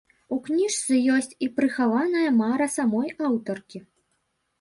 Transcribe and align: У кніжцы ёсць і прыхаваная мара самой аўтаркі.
У 0.35 0.37
кніжцы 0.45 0.95
ёсць 1.15 1.35
і 1.47 1.49
прыхаваная 1.59 2.23
мара 2.39 2.67
самой 2.77 3.07
аўтаркі. 3.29 3.83